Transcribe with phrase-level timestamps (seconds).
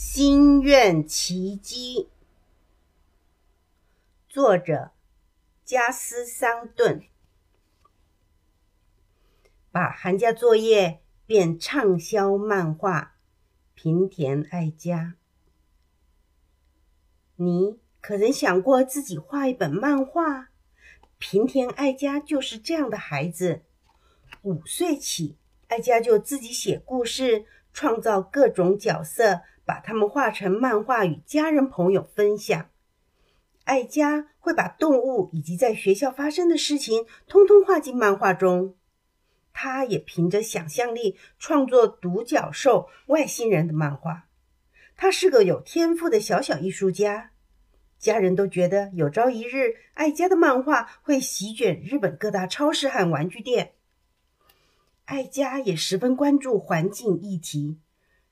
[0.00, 2.08] 心愿奇迹，
[4.28, 4.92] 作者
[5.64, 7.02] 加斯桑顿。
[9.72, 13.16] 把寒假作业变畅销漫画，
[13.74, 15.16] 平田爱佳。
[17.34, 20.50] 你可曾想过自己画一本漫画？
[21.18, 23.62] 平田爱佳就是这样的孩子。
[24.42, 25.36] 五岁起，
[25.66, 29.40] 爱佳就自己写故事，创造各种角色。
[29.68, 32.70] 把它们画成漫画，与家人朋友分享。
[33.64, 38.76] 爱佳会把动物以及在学校发生的事情，通通画进漫画中。
[39.52, 44.26] 他也凭着想象力创作独角兽、外星人的漫画。
[44.96, 47.32] 他是个有天赋的小小艺术家。
[47.98, 53.72] 家人都觉得有朝一日，爱佳的漫画会席卷日本各大超市和玩具店。
[55.04, 57.76] 爱佳也十分关注环境议题。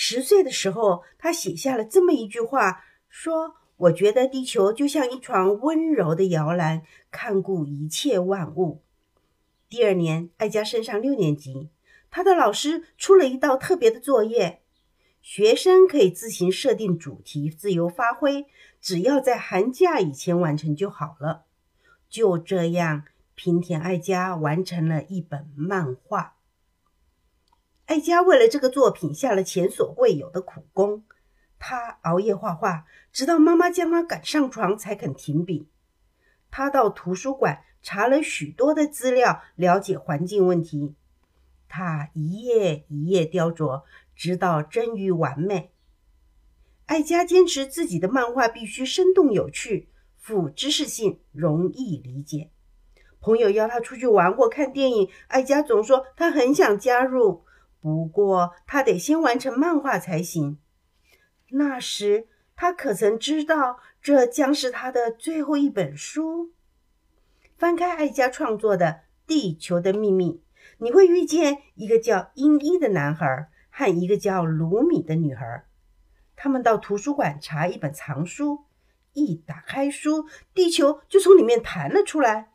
[0.00, 8.80] 十岁的时候，他写下了这么一句话：“说我觉得地球就像一床温柔的摇篮，看顾一切万物。”
[9.68, 11.70] 第二年，艾佳升上六年级，
[12.12, 14.62] 他的老师出了一道特别的作业，
[15.20, 18.46] 学生可以自行设定主题，自由发挥，
[18.80, 21.46] 只要在寒假以前完成就好了。
[22.08, 23.02] 就这样，
[23.34, 26.36] 平田爱佳完成了一本漫画。
[27.88, 31.04] 艾佳为了这个作品下了前所未有的苦功，
[31.58, 35.70] 他熬夜画画，直到妈妈将他赶上床才肯停笔。
[36.50, 40.96] 他到图书馆查了许多的资料，了解环境问题。
[41.66, 45.72] 他一页一页雕琢，直到臻于完美。
[46.84, 52.50] 艾佳坚持自己的漫画必须生动有趣、富知识性、容易理解。
[53.18, 57.44] 朋友邀他出去玩或看电影，艾佳总说他很想加入。
[57.80, 60.58] 不过，他得先完成漫画才行。
[61.50, 62.26] 那时，
[62.56, 66.52] 他可曾知道这将是他的最后一本书？
[67.56, 68.86] 翻开艾佳创作的
[69.26, 70.32] 《地球的秘密》，
[70.78, 75.64] 你会遇见一个叫英一的男孩和一个叫卢米的女孩。
[76.36, 78.66] 他们到图书馆查一本藏书，
[79.12, 82.52] 一打开书，地球就从里面弹了出来。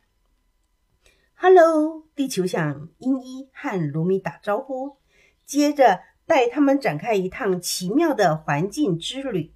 [1.36, 4.97] “Hello！” 地球向英一和卢米打招呼。
[5.46, 9.54] 接着带他们展开一趟奇妙的环境之旅。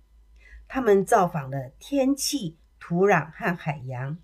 [0.67, 4.17] 他们造访了天气、土壤和海洋，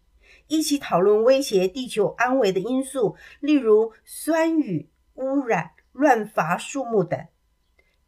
[0.48, 7.28] 一起讨论威胁地球安危的因素，例如酸雨、污染、乱伐树木等。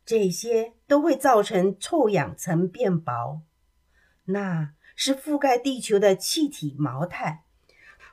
[0.05, 3.41] 这些都会造成臭氧层变薄，
[4.25, 7.39] 那是覆盖地球的气体毛毯，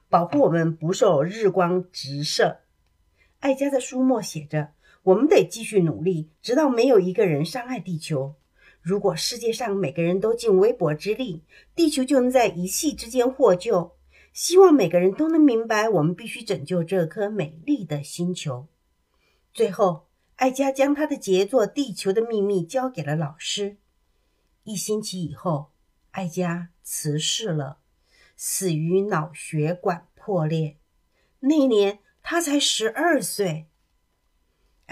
[0.08, 2.60] 保护我们不受日光直射。
[3.40, 4.72] 艾佳的书末写着。
[5.04, 8.36] 我们得继续努力，直到没有一个人伤害地球。
[8.80, 11.42] 如果世界上每个人都尽微薄之力，
[11.74, 13.96] 地球就能在一夕之间获救。
[14.32, 18.66] 希望每个人都能明白，我们必须拯救这颗美丽的星球。
[19.52, 23.76] 最后，艾佳将他的杰作《地球的秘密》交给了老师。
[24.64, 25.72] 一星期以后，
[26.12, 27.78] 艾佳辞世了，
[28.36, 30.76] 死于脑血管破裂。
[31.40, 33.66] 那一年他才十二岁。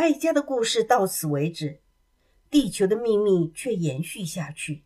[0.01, 1.81] 艾佳的故事到此为止，
[2.51, 4.83] 地球的秘密却延续下去。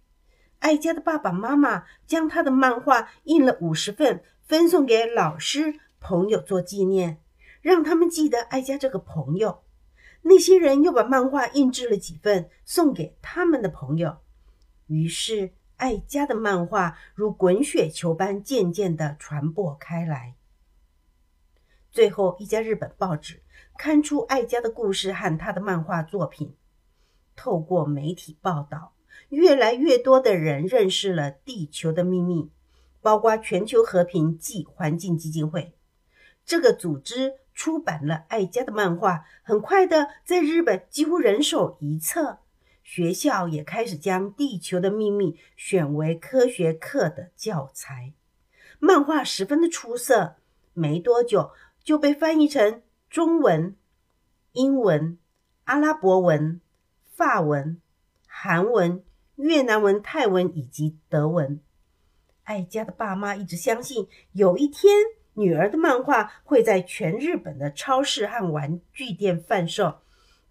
[0.59, 7.21] 艾佳的爸爸妈妈将他的漫画印了五十份，分送给老师、朋友做纪念，
[7.63, 9.63] 让他们记得艾佳这个朋友。
[10.23, 14.17] 那些人又把漫画印制了几份，送给他们的朋友。
[14.89, 20.35] 于是，艾佳的漫画如滚雪球般渐渐地传播开来。
[21.95, 23.41] 最后一家日本报纸。
[23.79, 26.57] 刊出爱家的故事和他的漫画作品。
[27.37, 28.95] 透过媒体报道，
[29.29, 32.43] 越来越多的人认识了《地球的秘密》，
[33.01, 35.73] 包括全球和平暨环境基金会。
[36.45, 42.39] 这个组织出版了爱家的漫画，很快的在日本几乎人手一册。
[42.83, 48.13] 学校也开始将《地球的秘密》选为科学课的教材。
[48.81, 50.37] 漫画十分的出色，
[50.75, 51.51] 没多久
[51.85, 52.83] 就被翻译成。
[53.11, 53.77] 中文、
[54.55, 55.19] 英文、
[55.65, 56.61] 阿拉伯文、
[57.15, 57.81] 法文、
[58.27, 59.05] 韩文、
[59.37, 61.61] 越南文、泰文以及德文。
[62.43, 64.93] 艾佳的爸妈一直相信，有一天
[65.35, 70.01] 女儿的漫画会在全日本的超市和玩具店贩售，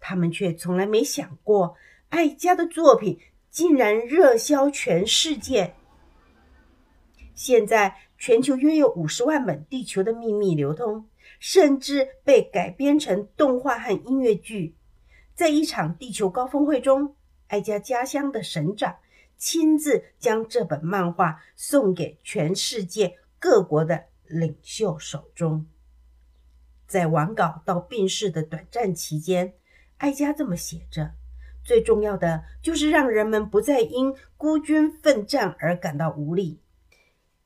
[0.00, 1.76] 他们却从来没想过，
[2.08, 3.18] 艾佳的作品
[3.50, 5.74] 竟然热销全世界。
[7.34, 11.06] 现在，全球约有五十万本《地球的秘密》流通。
[11.46, 14.74] 甚至被改编成动画和音乐剧。
[15.34, 17.16] 在一场地球高峰会中，
[17.48, 18.96] 哀家家乡的省长
[19.36, 25.66] 亲自将这本漫画送给全世界各国的领袖手中。
[26.86, 29.52] 在完稿到病逝的短暂期间，
[29.98, 31.12] 哀家这么写着：
[31.62, 36.58] 最重要的就是让人们不再因孤军奋战而感到无力。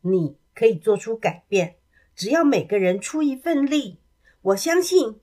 [0.02, 1.74] 你可以做出改变，
[2.18, 4.00] 只要每个人出一份力。
[4.42, 5.20] 我相信，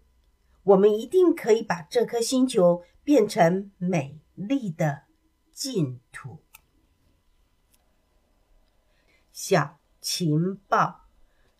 [0.63, 5.03] 我们一定可以把这颗星球变成美丽的
[5.51, 6.41] 净土。
[9.33, 11.09] 小情报：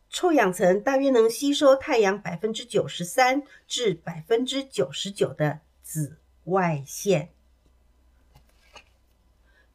[0.10, 7.34] 臭氧层大约能吸收太阳百分之九十三至百分之九十九的紫外线。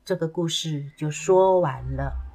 [0.02, 2.29] 这个故事就说完了。